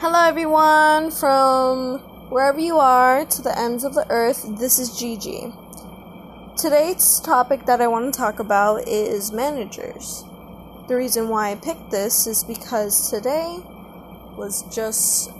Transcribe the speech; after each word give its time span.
Hello, 0.00 0.28
everyone, 0.28 1.10
from 1.10 1.98
wherever 2.30 2.60
you 2.60 2.78
are 2.78 3.24
to 3.24 3.42
the 3.42 3.58
ends 3.58 3.82
of 3.82 3.94
the 3.94 4.06
earth. 4.10 4.44
This 4.56 4.78
is 4.78 4.96
Gigi. 4.96 5.52
Today's 6.56 7.18
topic 7.18 7.66
that 7.66 7.80
I 7.80 7.88
want 7.88 8.14
to 8.14 8.16
talk 8.16 8.38
about 8.38 8.86
is 8.86 9.32
managers. 9.32 10.22
The 10.86 10.94
reason 10.94 11.28
why 11.28 11.50
I 11.50 11.56
picked 11.56 11.90
this 11.90 12.28
is 12.28 12.44
because 12.44 13.10
today 13.10 13.58
was 14.36 14.62
just 14.72 15.30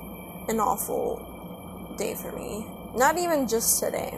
an 0.48 0.58
awful 0.58 1.94
day 1.96 2.16
for 2.16 2.32
me. 2.32 2.66
Not 2.96 3.16
even 3.16 3.46
just 3.46 3.78
today. 3.78 4.12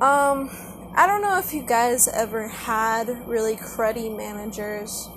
Um, 0.00 0.50
I 0.96 1.06
don't 1.06 1.22
know 1.22 1.38
if 1.38 1.54
you 1.54 1.62
guys 1.62 2.08
ever 2.08 2.48
had 2.48 3.28
really 3.28 3.54
cruddy 3.54 4.14
managers. 4.14 5.08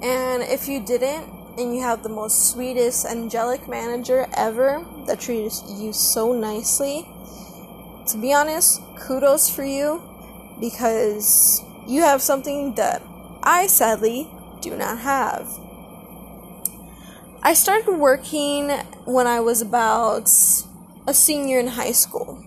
And 0.00 0.44
if 0.44 0.68
you 0.68 0.78
didn't, 0.78 1.35
and 1.58 1.74
you 1.74 1.82
have 1.82 2.02
the 2.02 2.08
most 2.08 2.50
sweetest, 2.50 3.06
angelic 3.06 3.66
manager 3.68 4.26
ever 4.34 4.84
that 5.06 5.20
treats 5.20 5.62
you 5.68 5.92
so 5.92 6.32
nicely, 6.32 7.08
to 8.08 8.18
be 8.18 8.32
honest, 8.32 8.80
kudos 8.98 9.48
for 9.48 9.64
you 9.64 10.02
because 10.60 11.62
you 11.86 12.02
have 12.02 12.22
something 12.22 12.74
that 12.74 13.02
I 13.42 13.66
sadly 13.66 14.28
do 14.60 14.76
not 14.76 14.98
have. 14.98 15.48
I 17.42 17.54
started 17.54 17.92
working 17.92 18.70
when 19.04 19.26
I 19.26 19.40
was 19.40 19.62
about 19.62 20.28
a 21.06 21.14
senior 21.14 21.60
in 21.60 21.68
high 21.68 21.92
school. 21.92 22.42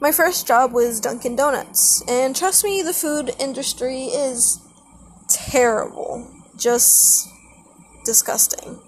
My 0.00 0.10
first 0.10 0.46
job 0.46 0.72
was 0.72 0.98
Dunkin' 0.98 1.36
Donuts, 1.36 2.02
and 2.08 2.34
trust 2.34 2.64
me, 2.64 2.82
the 2.82 2.92
food 2.92 3.30
industry 3.38 4.06
is 4.06 4.58
terrible. 5.28 6.28
Just 6.56 7.31
disgusting. 8.04 8.80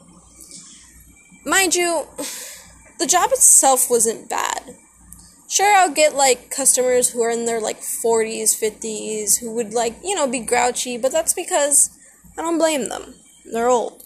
Mind 1.45 1.75
you, 1.75 2.07
the 2.99 3.07
job 3.07 3.31
itself 3.33 3.91
wasn't 3.91 4.31
bad. 4.31 4.77
Sure, 5.49 5.77
I'll 5.77 5.93
get 5.93 6.15
like 6.15 6.51
customers 6.51 7.11
who 7.11 7.23
are 7.23 7.31
in 7.31 7.45
their 7.45 7.61
like 7.61 7.81
40s, 7.81 8.59
50s, 8.59 9.39
who 9.39 9.55
would 9.55 9.75
like, 9.75 9.95
you 10.03 10.15
know, 10.15 10.27
be 10.27 10.41
grouchy, 10.41 10.97
but 10.97 11.13
that's 11.13 11.35
because 11.35 11.91
I 12.39 12.43
don't 12.43 12.59
blame 12.59 12.89
them. 12.89 13.15
They're 13.53 13.69
old, 13.69 14.05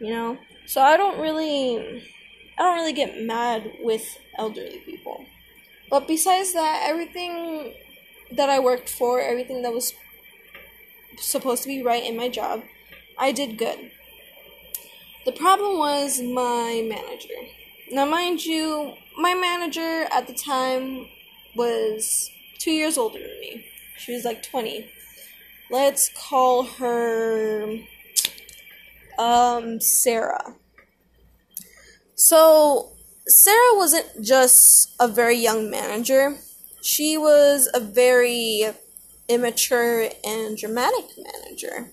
you 0.00 0.10
know? 0.10 0.38
So 0.66 0.80
I 0.80 0.96
don't 0.96 1.20
really 1.20 2.04
I 2.58 2.62
don't 2.62 2.76
really 2.76 2.92
get 2.92 3.20
mad 3.22 3.70
with 3.82 4.18
elderly 4.36 4.82
people. 4.84 5.24
But 5.90 6.06
besides 6.06 6.52
that, 6.52 6.84
everything 6.88 7.74
that 8.32 8.50
I 8.50 8.58
worked 8.58 8.88
for, 8.88 9.20
everything 9.20 9.62
that 9.62 9.72
was 9.72 9.94
supposed 11.16 11.62
to 11.62 11.68
be 11.68 11.82
right 11.82 12.04
in 12.04 12.16
my 12.16 12.28
job, 12.28 12.62
I 13.18 13.32
did 13.32 13.58
good. 13.58 13.90
The 15.28 15.34
problem 15.34 15.76
was 15.76 16.22
my 16.22 16.82
manager. 16.88 17.34
Now, 17.90 18.06
mind 18.06 18.46
you, 18.46 18.94
my 19.14 19.34
manager 19.34 20.06
at 20.10 20.26
the 20.26 20.32
time 20.32 21.06
was 21.54 22.30
two 22.56 22.70
years 22.70 22.96
older 22.96 23.18
than 23.18 23.38
me. 23.38 23.66
She 23.98 24.14
was 24.14 24.24
like 24.24 24.42
20. 24.42 24.90
Let's 25.70 26.08
call 26.08 26.62
her 26.62 27.76
um, 29.18 29.82
Sarah. 29.82 30.54
So, 32.14 32.92
Sarah 33.26 33.74
wasn't 33.76 34.24
just 34.24 34.94
a 34.98 35.08
very 35.08 35.36
young 35.36 35.70
manager, 35.70 36.38
she 36.80 37.18
was 37.18 37.68
a 37.74 37.80
very 37.80 38.64
immature 39.28 40.08
and 40.24 40.56
dramatic 40.56 41.04
manager. 41.18 41.92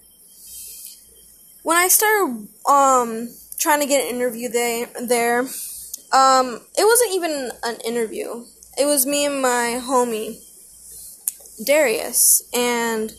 When 1.66 1.78
I 1.78 1.88
started 1.88 2.48
um, 2.70 3.28
trying 3.58 3.80
to 3.80 3.88
get 3.88 4.04
an 4.04 4.16
interview 4.16 4.50
there, 4.50 4.86
there 5.02 5.40
um, 5.40 6.62
it 6.78 6.86
wasn't 6.86 7.14
even 7.16 7.50
an 7.64 7.78
interview. 7.84 8.46
It 8.78 8.86
was 8.86 9.08
me 9.08 9.26
and 9.26 9.42
my 9.42 9.82
homie, 9.82 10.38
Darius, 11.66 12.48
and 12.54 13.14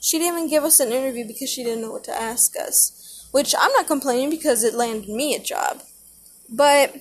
she 0.00 0.18
didn't 0.18 0.38
even 0.38 0.48
give 0.48 0.64
us 0.64 0.80
an 0.80 0.90
interview 0.90 1.26
because 1.26 1.50
she 1.50 1.62
didn't 1.62 1.82
know 1.82 1.92
what 1.92 2.04
to 2.04 2.18
ask 2.18 2.56
us. 2.56 3.28
Which 3.30 3.54
I'm 3.60 3.72
not 3.72 3.86
complaining 3.86 4.30
because 4.30 4.64
it 4.64 4.72
landed 4.72 5.10
me 5.10 5.34
a 5.34 5.38
job. 5.38 5.82
But 6.48 6.96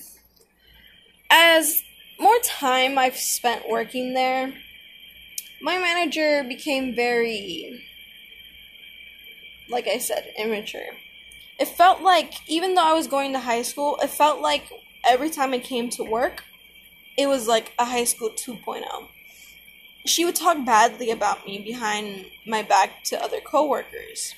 as 1.30 1.82
more 2.20 2.40
time 2.44 2.98
I've 2.98 3.16
spent 3.16 3.70
working 3.70 4.14
there, 4.14 4.54
my 5.62 5.78
manager 5.78 6.44
became 6.44 6.94
very, 6.94 7.82
like 9.70 9.88
I 9.88 9.98
said, 9.98 10.34
immature. 10.38 10.96
It 11.60 11.68
felt 11.68 12.02
like, 12.02 12.34
even 12.48 12.76
though 12.76 12.84
I 12.84 12.94
was 12.94 13.08
going 13.08 13.34
to 13.34 13.40
high 13.40 13.62
school, 13.62 13.98
it 14.02 14.10
felt 14.10 14.42
like 14.42 14.64
every 15.08 15.30
time 15.30 15.54
I 15.54 15.60
came 15.60 15.90
to 15.92 16.04
work, 16.04 16.44
it 17.18 17.28
was 17.28 17.48
like 17.48 17.74
a 17.78 17.86
high 17.86 18.06
school 18.06 18.30
2.0. 18.30 18.84
She 20.06 20.26
would 20.26 20.36
talk 20.36 20.66
badly 20.66 21.12
about 21.12 21.46
me 21.46 21.60
behind 21.60 22.26
my 22.48 22.64
back 22.64 23.04
to 23.06 23.24
other 23.24 23.40
coworkers. 23.40 24.34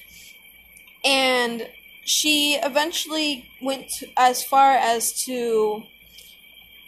And 1.06 1.70
she 2.04 2.56
eventually 2.56 3.50
went 3.62 3.90
to, 4.00 4.08
as 4.18 4.44
far 4.44 4.74
as 4.74 5.24
to 5.24 5.84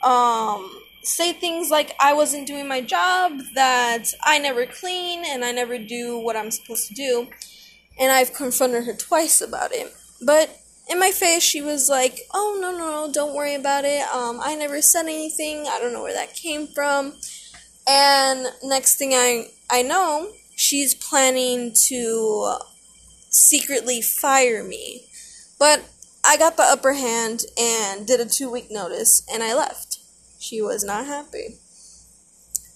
um, 0.04 0.70
say 1.04 1.32
things 1.34 1.70
like 1.70 1.96
I 2.00 2.14
wasn't 2.14 2.48
doing 2.48 2.68
my 2.68 2.82
job, 2.82 3.40
that 3.54 4.14
I 4.24 4.40
never 4.40 4.66
clean 4.66 5.24
and 5.26 5.46
I 5.46 5.52
never 5.52 5.78
do 5.78 6.18
what 6.18 6.36
I'm 6.36 6.52
supposed 6.52 6.88
to 6.90 6.94
do. 6.94 7.28
And 7.98 8.12
I've 8.12 8.34
confronted 8.34 8.86
her 8.86 8.94
twice 8.94 9.42
about 9.42 9.74
it. 9.74 9.94
But 10.22 10.50
in 10.90 11.00
my 11.00 11.12
face, 11.12 11.44
she 11.44 11.62
was 11.62 11.90
like, 11.90 12.28
"Oh 12.34 12.58
no, 12.62 12.72
no, 12.72 12.92
no, 12.92 13.12
don't 13.12 13.34
worry 13.34 13.56
about 13.56 13.86
it. 13.86 14.04
Um, 14.14 14.40
I 14.42 14.56
never 14.56 14.82
said 14.82 15.06
anything. 15.06 15.68
I 15.68 15.80
don't 15.80 15.94
know 15.94 16.04
where 16.04 16.14
that 16.14 16.36
came 16.36 16.68
from." 16.68 17.16
And 17.88 18.48
next 18.64 18.98
thing 18.98 19.14
I 19.14 19.52
I 19.70 19.82
know, 19.82 20.32
she's 20.56 20.94
planning 20.94 21.74
to 21.88 22.58
secretly 23.30 24.02
fire 24.02 24.64
me. 24.64 25.08
But 25.58 25.82
I 26.24 26.38
got 26.38 26.58
the 26.58 26.64
upper 26.64 26.94
hand 26.94 27.44
and 27.58 28.06
did 28.06 28.20
a 28.20 28.26
two 28.26 28.50
week 28.50 28.72
notice, 28.72 29.24
and 29.32 29.44
I 29.44 29.54
left. 29.54 30.00
She 30.40 30.62
was 30.62 30.84
not 30.84 31.06
happy. 31.06 31.60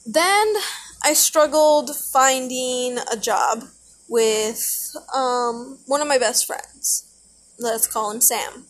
Then 0.06 0.56
I 1.04 1.14
struggled 1.14 1.96
finding 1.96 2.98
a 3.12 3.18
job 3.18 3.66
with 4.10 4.96
um, 5.16 5.80
one 5.86 6.02
of 6.02 6.08
my 6.08 6.18
best 6.18 6.46
friends. 6.46 7.06
Let's 7.60 7.88
call 7.88 8.12
him 8.12 8.22
Sam. 8.22 8.66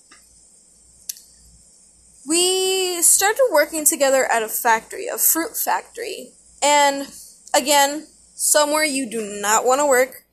We 2.28 3.02
started 3.02 3.48
working 3.52 3.86
together 3.86 4.26
at 4.32 4.44
a 4.44 4.50
factory, 4.50 5.08
a 5.08 5.18
fruit 5.18 5.56
factory. 5.56 6.32
And 6.62 7.08
again, 7.56 8.08
somewhere 8.36 8.84
you 8.84 9.10
do 9.10 9.40
not 9.42 9.66
want 9.66 9.80
to 9.80 9.88
work 9.88 10.26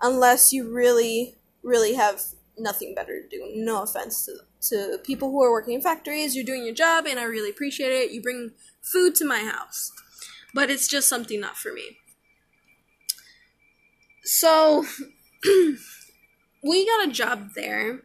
unless 0.00 0.52
you 0.52 0.72
really, 0.72 1.36
really 1.62 1.94
have 1.94 2.22
nothing 2.58 2.94
better 2.94 3.20
to 3.20 3.28
do. 3.28 3.52
No 3.54 3.82
offense 3.82 4.26
to, 4.26 4.38
to 4.68 4.98
people 4.98 5.30
who 5.30 5.42
are 5.42 5.52
working 5.52 5.74
in 5.74 5.82
factories. 5.82 6.34
You're 6.34 6.44
doing 6.44 6.64
your 6.64 6.74
job, 6.74 7.06
and 7.06 7.20
I 7.20 7.24
really 7.24 7.50
appreciate 7.50 7.92
it. 7.92 8.10
You 8.10 8.22
bring 8.22 8.52
food 8.82 9.14
to 9.16 9.24
my 9.24 9.40
house. 9.40 9.92
But 10.54 10.70
it's 10.70 10.88
just 10.88 11.08
something 11.08 11.40
not 11.40 11.56
for 11.56 11.72
me. 11.72 11.98
So, 14.26 14.84
we 16.62 16.84
got 16.84 17.08
a 17.08 17.12
job 17.12 17.50
there, 17.54 18.00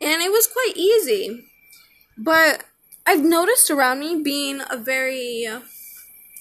and 0.00 0.22
it 0.22 0.30
was 0.30 0.46
quite 0.46 0.72
easy. 0.76 1.44
But 2.16 2.64
I've 3.04 3.24
noticed 3.24 3.68
around 3.68 3.98
me 4.00 4.22
being 4.22 4.60
a 4.70 4.76
very 4.76 5.48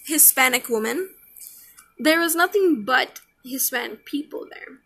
Hispanic 0.06 0.70
woman, 0.70 1.10
there 1.98 2.20
was 2.20 2.36
nothing 2.36 2.84
but 2.84 3.20
Hispanic 3.44 4.06
people 4.06 4.46
there. 4.50 4.78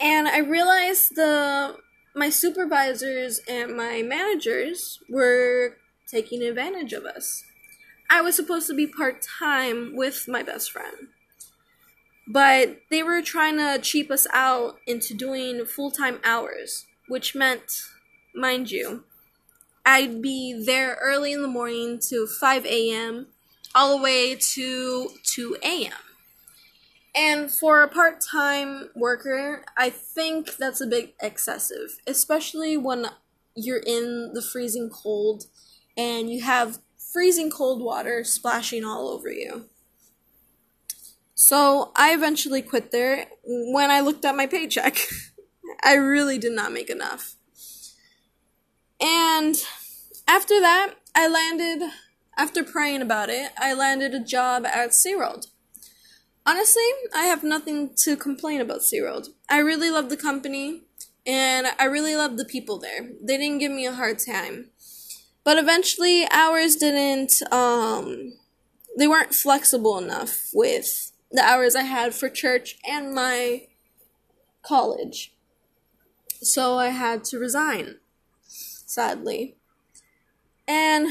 And 0.00 0.28
I 0.28 0.38
realized 0.38 1.14
the 1.14 1.76
my 2.14 2.30
supervisors 2.30 3.40
and 3.48 3.76
my 3.76 4.02
managers 4.02 4.98
were 5.08 5.76
taking 6.10 6.42
advantage 6.42 6.92
of 6.92 7.04
us. 7.04 7.44
I 8.10 8.22
was 8.22 8.34
supposed 8.34 8.66
to 8.68 8.74
be 8.74 8.86
part 8.86 9.22
time 9.38 9.94
with 9.94 10.26
my 10.26 10.42
best 10.42 10.72
friend. 10.72 11.08
But 12.28 12.78
they 12.90 13.02
were 13.02 13.22
trying 13.22 13.56
to 13.58 13.78
cheap 13.80 14.10
us 14.10 14.26
out 14.32 14.78
into 14.86 15.14
doing 15.14 15.64
full 15.64 15.90
time 15.90 16.18
hours, 16.24 16.86
which 17.08 17.34
meant, 17.34 17.82
mind 18.34 18.70
you, 18.70 19.04
I'd 19.84 20.20
be 20.20 20.60
there 20.66 20.98
early 21.00 21.32
in 21.32 21.42
the 21.42 21.48
morning 21.48 22.00
to 22.08 22.26
5 22.26 22.66
a.m., 22.66 23.28
all 23.74 23.96
the 23.96 24.02
way 24.02 24.34
to 24.34 25.10
2 25.22 25.56
a.m. 25.62 25.92
And 27.14 27.50
for 27.50 27.82
a 27.82 27.88
part 27.88 28.20
time 28.20 28.90
worker, 28.94 29.64
I 29.76 29.90
think 29.90 30.56
that's 30.56 30.80
a 30.80 30.86
bit 30.86 31.14
excessive, 31.20 31.98
especially 32.06 32.76
when 32.76 33.06
you're 33.54 33.82
in 33.86 34.32
the 34.34 34.42
freezing 34.42 34.90
cold 34.90 35.44
and 35.96 36.30
you 36.30 36.42
have 36.42 36.80
freezing 36.98 37.50
cold 37.50 37.82
water 37.82 38.22
splashing 38.24 38.84
all 38.84 39.08
over 39.08 39.30
you. 39.30 39.66
So 41.38 41.92
I 41.94 42.14
eventually 42.14 42.62
quit 42.62 42.92
there 42.92 43.26
when 43.44 43.90
I 43.90 44.00
looked 44.00 44.24
at 44.24 44.34
my 44.34 44.46
paycheck. 44.46 44.96
I 45.84 45.94
really 45.94 46.38
did 46.38 46.52
not 46.52 46.72
make 46.72 46.88
enough. 46.88 47.34
And 48.98 49.54
after 50.26 50.58
that, 50.60 50.94
I 51.14 51.28
landed, 51.28 51.90
after 52.38 52.64
praying 52.64 53.02
about 53.02 53.28
it, 53.28 53.52
I 53.58 53.74
landed 53.74 54.14
a 54.14 54.24
job 54.24 54.64
at 54.64 54.90
SeaWorld. 54.90 55.48
Honestly, 56.46 56.88
I 57.14 57.24
have 57.24 57.44
nothing 57.44 57.90
to 57.96 58.16
complain 58.16 58.62
about 58.62 58.80
SeaWorld. 58.80 59.28
I 59.50 59.58
really 59.58 59.90
love 59.90 60.08
the 60.08 60.16
company, 60.16 60.84
and 61.26 61.66
I 61.78 61.84
really 61.84 62.16
love 62.16 62.38
the 62.38 62.46
people 62.46 62.78
there. 62.78 63.10
They 63.22 63.36
didn't 63.36 63.58
give 63.58 63.72
me 63.72 63.84
a 63.84 63.92
hard 63.92 64.20
time. 64.20 64.70
But 65.44 65.58
eventually, 65.58 66.26
hours 66.30 66.76
didn't, 66.76 67.42
um, 67.52 68.32
they 68.96 69.06
weren't 69.06 69.34
flexible 69.34 69.98
enough 69.98 70.48
with 70.54 71.12
the 71.30 71.42
hours 71.42 71.74
I 71.74 71.82
had 71.82 72.14
for 72.14 72.28
church 72.28 72.78
and 72.88 73.14
my 73.14 73.66
college. 74.62 75.32
So 76.42 76.78
I 76.78 76.88
had 76.88 77.24
to 77.24 77.38
resign, 77.38 77.96
sadly. 78.46 79.56
And 80.68 81.08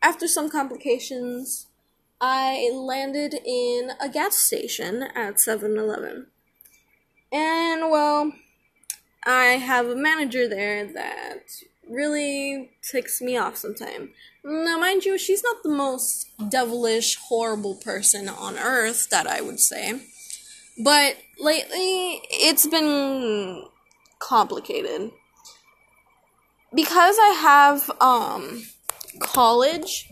after 0.00 0.26
some 0.26 0.50
complications, 0.50 1.66
I 2.20 2.70
landed 2.72 3.34
in 3.44 3.90
a 4.00 4.08
gas 4.08 4.36
station 4.36 5.02
at 5.14 5.40
7 5.40 5.76
Eleven. 5.76 6.28
And 7.32 7.90
well, 7.90 8.32
I 9.24 9.44
have 9.58 9.88
a 9.88 9.96
manager 9.96 10.48
there 10.48 10.86
that 10.86 11.50
really 11.92 12.70
ticks 12.82 13.20
me 13.20 13.36
off 13.36 13.56
sometimes. 13.56 14.10
Now, 14.44 14.78
mind 14.78 15.04
you, 15.04 15.18
she's 15.18 15.42
not 15.44 15.62
the 15.62 15.68
most 15.68 16.26
devilish, 16.48 17.16
horrible 17.16 17.76
person 17.76 18.28
on 18.28 18.58
earth 18.58 19.08
that 19.10 19.26
I 19.26 19.40
would 19.40 19.60
say. 19.60 20.00
But 20.82 21.16
lately, 21.38 22.22
it's 22.30 22.66
been 22.66 23.64
complicated. 24.18 25.10
Because 26.74 27.16
I 27.20 27.38
have, 27.40 27.90
um, 28.00 28.62
college, 29.20 30.08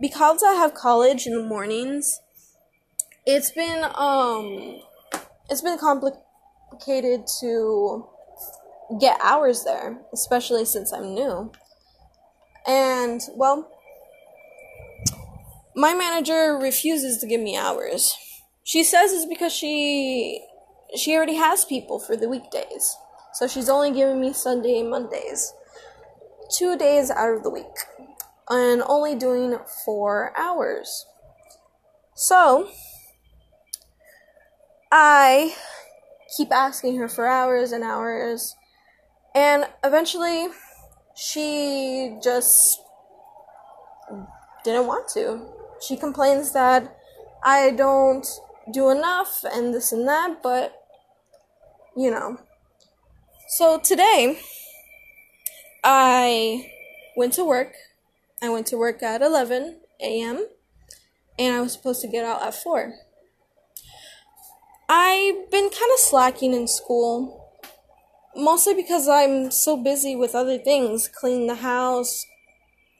because 0.00 0.42
I 0.42 0.52
have 0.52 0.74
college 0.74 1.26
in 1.26 1.34
the 1.34 1.42
mornings, 1.42 2.20
it's 3.24 3.50
been, 3.50 3.82
um, 3.94 4.80
it's 5.48 5.62
been 5.62 5.78
complicated 5.78 7.26
to 7.40 8.06
get 9.00 9.18
hours 9.22 9.64
there, 9.64 9.98
especially 10.12 10.64
since 10.64 10.92
I'm 10.92 11.14
new. 11.14 11.52
And, 12.66 13.20
well, 13.34 13.70
my 15.74 15.94
manager 15.94 16.58
refuses 16.60 17.18
to 17.18 17.26
give 17.26 17.40
me 17.40 17.56
hours. 17.56 18.16
She 18.64 18.82
says 18.82 19.12
it's 19.12 19.26
because 19.26 19.52
she 19.52 20.42
she 20.94 21.14
already 21.16 21.34
has 21.34 21.64
people 21.64 21.98
for 21.98 22.16
the 22.16 22.28
weekdays. 22.28 22.96
So 23.34 23.46
she's 23.46 23.68
only 23.68 23.92
giving 23.92 24.20
me 24.20 24.32
Sunday 24.32 24.78
and 24.78 24.90
Mondays. 24.90 25.52
2 26.56 26.76
days 26.78 27.10
out 27.10 27.34
of 27.34 27.42
the 27.42 27.50
week 27.50 27.64
and 28.48 28.82
only 28.86 29.14
doing 29.14 29.58
4 29.84 30.32
hours. 30.38 31.06
So, 32.14 32.70
I 34.90 35.54
keep 36.36 36.52
asking 36.52 36.96
her 36.96 37.08
for 37.08 37.26
hours 37.26 37.72
and 37.72 37.84
hours 37.84 38.54
and 39.36 39.66
eventually, 39.84 40.48
she 41.14 42.18
just 42.22 42.80
didn't 44.64 44.86
want 44.86 45.08
to. 45.10 45.46
She 45.86 45.94
complains 45.98 46.52
that 46.52 46.96
I 47.44 47.70
don't 47.70 48.26
do 48.72 48.88
enough 48.88 49.44
and 49.44 49.74
this 49.74 49.92
and 49.92 50.08
that, 50.08 50.42
but 50.42 50.72
you 51.94 52.10
know. 52.10 52.38
So 53.48 53.78
today, 53.78 54.40
I 55.84 56.72
went 57.14 57.34
to 57.34 57.44
work. 57.44 57.74
I 58.40 58.48
went 58.48 58.66
to 58.68 58.78
work 58.78 59.02
at 59.02 59.20
11 59.20 59.80
a.m. 60.00 60.46
and 61.38 61.54
I 61.54 61.60
was 61.60 61.74
supposed 61.74 62.00
to 62.00 62.08
get 62.08 62.24
out 62.24 62.42
at 62.42 62.54
4. 62.54 62.94
I've 64.88 65.50
been 65.50 65.68
kind 65.68 65.92
of 65.92 65.98
slacking 65.98 66.54
in 66.54 66.66
school 66.66 67.45
mostly 68.36 68.74
because 68.74 69.08
I'm 69.08 69.50
so 69.50 69.76
busy 69.76 70.14
with 70.16 70.34
other 70.34 70.58
things, 70.58 71.08
cleaning 71.08 71.46
the 71.46 71.56
house, 71.56 72.24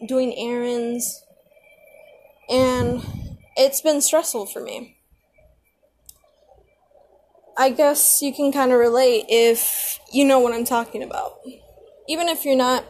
doing 0.06 0.34
errands, 0.36 1.24
and 2.48 3.02
it's 3.56 3.80
been 3.80 4.00
stressful 4.00 4.46
for 4.46 4.60
me. 4.60 4.96
I 7.58 7.70
guess 7.70 8.20
you 8.20 8.34
can 8.34 8.52
kind 8.52 8.70
of 8.72 8.78
relate 8.78 9.24
if 9.28 9.98
you 10.12 10.24
know 10.24 10.38
what 10.38 10.52
I'm 10.52 10.64
talking 10.64 11.02
about. 11.02 11.40
Even 12.08 12.28
if 12.28 12.44
you're 12.44 12.56
not, 12.56 12.84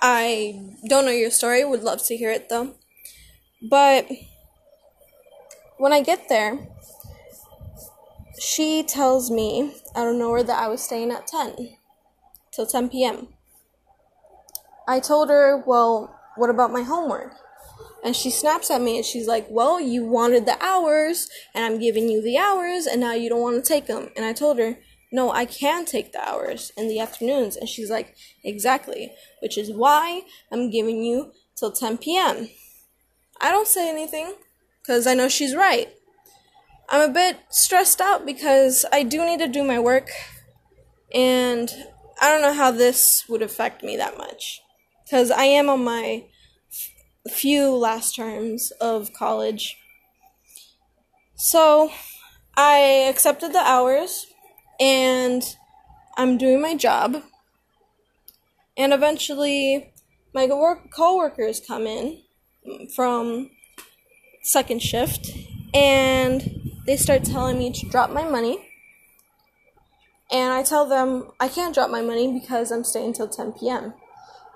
I 0.00 0.60
don't 0.88 1.04
know 1.04 1.10
your 1.12 1.30
story, 1.30 1.64
would 1.64 1.82
love 1.82 2.02
to 2.06 2.16
hear 2.16 2.30
it 2.30 2.48
though. 2.48 2.74
But 3.62 4.08
when 5.78 5.92
I 5.92 6.02
get 6.02 6.28
there, 6.28 6.58
she 8.38 8.82
tells 8.82 9.30
me 9.30 9.74
out 9.94 10.08
of 10.08 10.16
nowhere 10.16 10.42
that 10.42 10.58
I 10.58 10.68
was 10.68 10.82
staying 10.82 11.10
at 11.10 11.26
10 11.26 11.76
till 12.50 12.66
10 12.66 12.88
p.m. 12.88 13.28
I 14.86 15.00
told 15.00 15.28
her, 15.28 15.62
Well, 15.66 16.18
what 16.36 16.50
about 16.50 16.72
my 16.72 16.82
homework? 16.82 17.34
And 18.04 18.16
she 18.16 18.30
snaps 18.30 18.70
at 18.70 18.80
me 18.80 18.96
and 18.96 19.06
she's 19.06 19.28
like, 19.28 19.46
Well, 19.48 19.80
you 19.80 20.04
wanted 20.04 20.46
the 20.46 20.62
hours, 20.62 21.28
and 21.54 21.64
I'm 21.64 21.78
giving 21.78 22.08
you 22.08 22.22
the 22.22 22.38
hours, 22.38 22.86
and 22.86 23.00
now 23.00 23.12
you 23.12 23.28
don't 23.28 23.40
want 23.40 23.62
to 23.62 23.68
take 23.68 23.86
them. 23.86 24.10
And 24.16 24.24
I 24.24 24.32
told 24.32 24.58
her, 24.58 24.78
No, 25.12 25.30
I 25.30 25.44
can 25.44 25.84
take 25.84 26.12
the 26.12 26.26
hours 26.26 26.72
in 26.76 26.88
the 26.88 27.00
afternoons. 27.00 27.56
And 27.56 27.68
she's 27.68 27.90
like, 27.90 28.16
Exactly, 28.44 29.12
which 29.40 29.56
is 29.56 29.72
why 29.72 30.22
I'm 30.50 30.70
giving 30.70 31.02
you 31.02 31.32
till 31.54 31.72
10 31.72 31.98
p.m. 31.98 32.48
I 33.40 33.50
don't 33.50 33.68
say 33.68 33.88
anything 33.88 34.34
because 34.82 35.06
I 35.06 35.14
know 35.14 35.28
she's 35.28 35.54
right. 35.54 35.94
I'm 36.92 37.08
a 37.08 37.12
bit 37.12 37.38
stressed 37.48 38.02
out 38.02 38.26
because 38.26 38.84
I 38.92 39.02
do 39.02 39.24
need 39.24 39.38
to 39.38 39.48
do 39.48 39.64
my 39.64 39.78
work, 39.78 40.10
and 41.14 41.72
I 42.20 42.28
don't 42.28 42.42
know 42.42 42.52
how 42.52 42.70
this 42.70 43.24
would 43.30 43.40
affect 43.40 43.82
me 43.82 43.96
that 43.96 44.18
much. 44.18 44.60
Because 45.02 45.30
I 45.30 45.44
am 45.44 45.70
on 45.70 45.84
my 45.84 46.24
f- 46.70 47.32
few 47.32 47.74
last 47.74 48.14
terms 48.14 48.72
of 48.72 49.14
college. 49.14 49.78
So, 51.34 51.90
I 52.58 53.06
accepted 53.08 53.54
the 53.54 53.66
hours, 53.66 54.26
and 54.78 55.42
I'm 56.18 56.36
doing 56.36 56.60
my 56.60 56.76
job. 56.76 57.22
And 58.76 58.92
eventually, 58.92 59.94
my 60.34 60.46
co 60.46 61.16
workers 61.16 61.58
come 61.66 61.86
in 61.86 62.20
from 62.94 63.48
second 64.42 64.82
shift, 64.82 65.30
and 65.72 66.61
they 66.86 66.96
start 66.96 67.24
telling 67.24 67.58
me 67.58 67.72
to 67.72 67.88
drop 67.88 68.10
my 68.10 68.28
money. 68.28 68.68
And 70.30 70.52
I 70.52 70.62
tell 70.62 70.88
them 70.88 71.30
I 71.38 71.48
can't 71.48 71.74
drop 71.74 71.90
my 71.90 72.00
money 72.00 72.32
because 72.32 72.70
I'm 72.70 72.84
staying 72.84 73.12
till 73.12 73.28
10 73.28 73.52
p.m. 73.52 73.94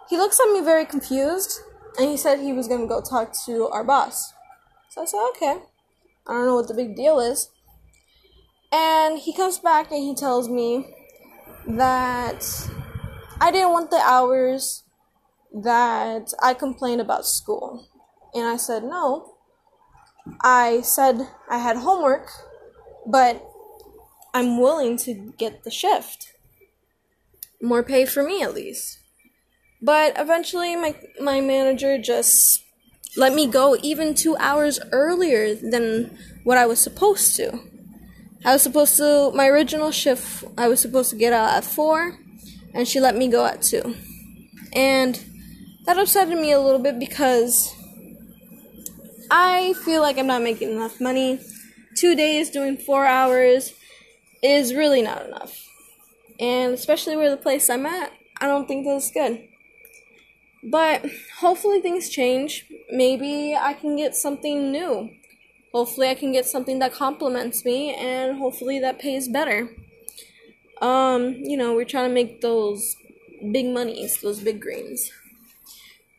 He 0.09 0.17
looks 0.17 0.41
at 0.41 0.53
me 0.53 0.61
very 0.61 0.87
confused 0.87 1.61
and 1.99 2.09
he 2.09 2.17
said 2.17 2.41
he 2.41 2.53
was 2.53 2.69
going 2.69 2.83
to 2.83 2.87
go 2.87 3.01
talk 3.01 3.35
to 3.47 3.69
our 3.69 3.85
boss. 3.85 4.33
So 4.89 5.03
I 5.03 5.05
said, 5.05 5.29
okay. 5.31 5.63
I 6.27 6.33
don't 6.33 6.47
know 6.47 6.57
what 6.57 6.69
the 6.69 6.75
big 6.75 6.97
deal 6.97 7.21
is. 7.21 7.51
And 8.73 9.19
he 9.19 9.33
comes 9.33 9.59
back 9.59 9.91
and 9.91 10.03
he 10.03 10.15
tells 10.15 10.49
me 10.49 10.87
that 11.67 12.45
I 13.41 13.51
didn't 13.51 13.73
want 13.73 13.91
the 13.91 14.01
hours 14.01 14.85
that 15.53 16.33
I 16.43 16.55
complained 16.55 17.01
about 17.01 17.27
school. 17.27 17.87
And 18.35 18.45
I 18.45 18.57
said, 18.57 18.83
no, 18.83 19.36
I 20.41 20.81
said 20.83 21.29
I 21.49 21.59
had 21.59 21.77
homework, 21.77 22.31
but 23.07 23.45
I'm 24.35 24.61
willing 24.61 24.97
to 24.99 25.33
get 25.39 25.65
the 25.65 25.71
shift. 25.71 26.33
More 27.63 27.83
pay 27.83 28.05
for 28.07 28.23
me 28.23 28.43
at 28.43 28.55
least. 28.55 28.99
But 29.81 30.15
eventually 30.19 30.77
my 30.77 30.95
my 31.21 31.41
manager 31.41 31.99
just 31.99 32.63
let 33.17 33.33
me 33.33 33.47
go 33.47 33.77
even 33.83 34.15
2 34.15 34.37
hours 34.37 34.79
earlier 34.93 35.55
than 35.55 36.19
what 36.45 36.59
I 36.59 36.67
was 36.67 36.81
supposed 36.81 37.35
to. 37.37 37.61
I 38.45 38.53
was 38.53 38.63
supposed 38.63 38.97
to 38.99 39.33
my 39.35 39.47
original 39.47 39.91
shift 39.91 40.45
I 40.59 40.69
was 40.69 40.81
supposed 40.81 41.11
to 41.11 41.17
get 41.17 41.33
out 41.33 41.55
at 41.55 41.65
4 41.65 42.19
and 42.75 42.87
she 42.87 43.01
let 43.01 43.17
me 43.17 43.29
go 43.29 43.47
at 43.47 43.63
2. 43.63 43.95
And 44.75 45.25
that 45.87 45.99
upset 45.99 46.29
me 46.29 46.53
a 46.53 46.61
little 46.61 46.79
bit 46.79 46.99
because 46.99 47.75
I 49.31 49.75
feel 49.85 50.03
like 50.03 50.19
I'm 50.19 50.27
not 50.27 50.43
making 50.43 50.71
enough 50.73 51.01
money. 51.01 51.41
Two 51.97 52.15
days 52.15 52.51
doing 52.51 52.77
four 52.77 53.07
hours 53.07 53.73
is 54.43 54.75
really 54.75 55.03
not 55.03 55.27
enough. 55.27 55.67
And 56.39 56.75
especially 56.75 57.17
where 57.17 57.31
the 57.31 57.37
place 57.37 57.69
I'm 57.71 57.87
at, 57.87 58.13
I 58.41 58.47
don't 58.47 58.69
think 58.69 58.87
that's 58.87 59.11
good. 59.11 59.49
But 60.71 61.07
hopefully 61.39 61.81
things 61.81 62.09
change. 62.11 62.67
Maybe 62.91 63.55
I 63.57 63.73
can 63.75 63.97
get 63.97 64.15
something 64.15 64.71
new. 64.73 65.11
hopefully 65.73 66.09
I 66.09 66.15
can 66.15 66.33
get 66.33 66.47
something 66.47 66.79
that 66.79 66.93
complements 66.93 67.65
me 67.65 67.95
and 67.95 68.39
hopefully 68.39 68.79
that 68.81 68.99
pays 68.99 69.29
better. 69.29 69.69
Um, 70.81 71.35
you 71.35 71.57
know, 71.57 71.75
we're 71.75 71.85
trying 71.85 72.09
to 72.11 72.15
make 72.15 72.41
those 72.41 72.97
big 73.53 73.67
monies, 73.67 74.21
those 74.23 74.41
big 74.41 74.61
greens. 74.61 75.11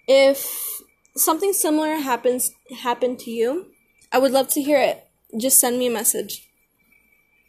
If 0.08 0.82
something 1.18 1.54
similar 1.54 1.96
happens 1.96 2.52
happened 2.80 3.20
to 3.20 3.32
you, 3.32 3.68
I 4.12 4.20
would 4.20 4.32
love 4.32 4.48
to 4.50 4.62
hear 4.62 4.80
it. 4.80 5.04
Just 5.38 5.60
send 5.60 5.78
me 5.78 5.88
a 5.88 5.92
message. 5.92 6.47